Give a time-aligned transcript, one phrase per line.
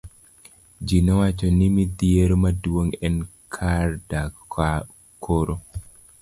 [0.87, 3.15] Ji nowacho ni midhiero maduong' en
[3.57, 4.31] kar dak
[5.25, 5.55] koro.